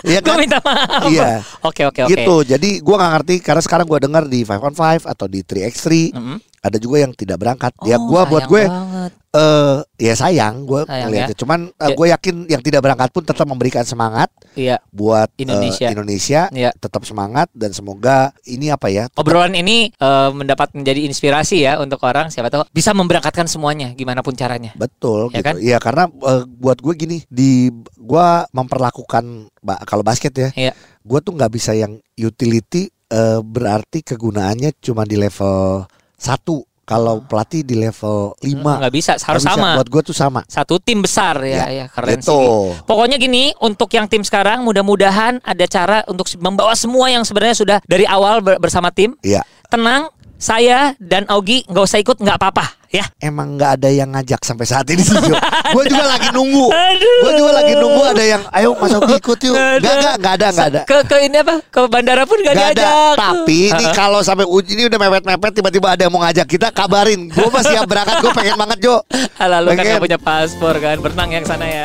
Iya 0.00 0.20
Gue 0.24 0.32
kan? 0.32 0.38
minta 0.40 0.58
maaf. 0.64 1.08
Iya. 1.08 1.44
Oke 1.60 1.82
oke 1.84 2.00
oke. 2.06 2.12
Gitu. 2.12 2.36
Jadi 2.48 2.70
gua 2.80 2.96
nggak 3.00 3.12
ngerti 3.20 3.34
karena 3.44 3.62
sekarang 3.62 3.86
gua 3.88 4.00
dengar 4.00 4.24
di 4.24 4.40
5 4.44 4.56
on 4.60 4.74
5 4.74 5.04
atau 5.04 5.26
di 5.28 5.40
3x3 5.44 5.86
Mm-mm. 6.16 6.36
Ada 6.60 6.76
juga 6.76 7.00
yang 7.00 7.12
tidak 7.12 7.36
berangkat. 7.36 7.72
ya 7.82 7.96
Oh, 7.96 8.04
gua 8.04 8.24
buat 8.24 8.44
gue 8.44 8.64
banget. 8.64 9.12
eh 9.30 9.78
ya 9.98 10.12
sayang 10.12 10.64
gua 10.64 10.84
Sayang 10.84 11.08
ngeliatnya. 11.08 11.32
ya. 11.32 11.38
Cuman 11.38 11.60
Ya. 11.72 11.94
gue 11.94 12.06
yakin 12.10 12.34
yang 12.46 12.60
tidak 12.60 12.80
berangkat 12.80 13.08
pun 13.08 13.22
tetap 13.22 13.46
memberikan 13.46 13.80
semangat 13.82 14.28
Iya. 14.52 14.76
buat 14.90 15.30
eh, 15.30 15.40
Indonesia. 15.40 15.88
Indonesia 15.88 16.40
Iya. 16.50 16.70
tetap 16.74 17.02
semangat 17.02 17.48
dan 17.54 17.70
semoga 17.70 18.36
ini 18.44 18.68
apa 18.68 18.88
ya? 18.88 19.06
tetap- 19.06 19.22
Obrolan 19.22 19.54
ini 19.54 19.88
eh, 19.90 20.30
mendapat 20.30 20.74
menjadi 20.74 21.00
inspirasi 21.02 21.62
ya 21.62 21.78
untuk 21.78 22.02
orang 22.02 22.28
siapa 22.28 22.48
tahu 22.48 22.68
bisa 22.68 22.92
memberangkatkan 22.92 23.46
semuanya 23.46 23.94
gimana 23.94 24.20
pun 24.20 24.34
caranya. 24.34 24.74
Betul 24.74 25.30
Ya 25.30 25.40
gitu. 25.40 25.46
kan? 25.46 25.54
Iya 25.56 25.78
karena 25.78 26.04
eh, 26.06 26.42
buat 26.46 26.76
gue 26.78 26.94
gini 26.94 27.16
di 27.26 27.72
gua 27.96 28.44
memperlakukan 28.50 29.48
kalau 29.84 30.02
basket 30.02 30.32
ya. 30.34 30.48
Iya. 30.52 30.72
Gua 31.00 31.18
tuh 31.18 31.32
nggak 31.32 31.50
bisa 31.50 31.72
yang 31.72 31.96
utility 32.14 32.92
eh, 33.08 33.40
berarti 33.40 34.02
kegunaannya 34.04 34.76
cuma 34.78 35.02
di 35.02 35.16
level 35.16 35.82
satu 36.20 36.60
kalau 36.84 37.22
pelatih 37.22 37.62
di 37.62 37.78
level 37.78 38.34
5 38.42 38.50
Nggak 38.82 38.90
bisa, 38.90 39.14
harus 39.14 39.46
sama. 39.46 39.78
Buat 39.78 39.88
gue 39.88 40.02
tuh 40.10 40.16
sama. 40.16 40.42
Satu 40.44 40.82
tim 40.82 40.98
besar 41.00 41.38
ya, 41.40 41.64
Ya, 41.64 41.66
ya 41.70 41.86
keren 41.86 42.18
gitu. 42.18 42.34
sih. 42.34 42.82
Pokoknya 42.82 43.14
gini, 43.14 43.54
untuk 43.56 43.86
yang 43.88 44.10
tim 44.10 44.20
sekarang 44.20 44.66
mudah-mudahan 44.66 45.38
ada 45.40 45.64
cara 45.70 46.02
untuk 46.04 46.26
membawa 46.42 46.74
semua 46.74 47.06
yang 47.06 47.22
sebenarnya 47.22 47.54
sudah 47.54 47.78
dari 47.86 48.10
awal 48.10 48.42
ber- 48.42 48.58
bersama 48.58 48.90
tim. 48.90 49.14
Iya. 49.22 49.46
Tenang, 49.70 50.10
saya 50.34 50.98
dan 50.98 51.30
Augie 51.30 51.62
nggak 51.64 51.84
usah 51.84 52.02
ikut 52.02 52.18
nggak 52.18 52.36
apa-apa 52.36 52.79
ya. 52.90 53.06
Emang 53.22 53.54
nggak 53.54 53.80
ada 53.80 53.88
yang 53.88 54.10
ngajak 54.10 54.42
sampai 54.42 54.66
saat 54.66 54.86
ini 54.90 55.02
sih 55.02 55.14
Jo. 55.14 55.34
gue 55.74 55.84
juga 55.86 56.04
lagi 56.10 56.28
nunggu. 56.34 56.66
Gue 56.98 57.32
juga 57.38 57.52
lagi 57.62 57.72
nunggu 57.78 58.02
ada 58.02 58.24
yang 58.26 58.42
ayo 58.50 58.74
Mas 58.74 58.92
Oki 58.98 59.14
ikut 59.22 59.38
yuk. 59.46 59.54
Gak 59.54 59.94
gak 60.02 60.14
nggak 60.18 60.32
ada 60.36 60.46
nggak 60.50 60.68
ada. 60.74 60.80
Ke 60.84 60.98
ke 61.06 61.16
ini 61.22 61.36
apa? 61.38 61.54
Ke 61.70 61.80
bandara 61.86 62.22
pun 62.26 62.38
nggak 62.42 62.54
Gak 62.58 62.70
ada. 62.76 62.90
Tapi 63.14 63.70
ini 63.70 63.84
kalau 63.94 64.20
sampai 64.20 64.44
uji 64.44 64.74
ini 64.74 64.82
udah 64.90 64.98
mepet-mepet 64.98 65.52
tiba-tiba 65.54 65.86
ada 65.94 66.02
yang 66.02 66.12
mau 66.12 66.20
ngajak 66.26 66.46
kita 66.50 66.68
kabarin. 66.74 67.30
Gue 67.30 67.48
masih 67.48 67.78
siap 67.78 67.86
berangkat. 67.86 68.18
Gue 68.20 68.32
pengen 68.34 68.58
banget 68.58 68.78
Jo. 68.82 69.00
Lalu 69.50 69.68
kan 69.74 69.82
Pengen. 69.86 70.02
punya 70.02 70.18
paspor 70.20 70.74
kan, 70.78 70.96
berenang 70.98 71.30
yang 71.30 71.44
sana 71.46 71.66
ya. 71.66 71.84